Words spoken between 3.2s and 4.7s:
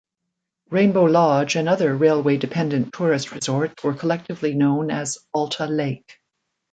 resorts were collectively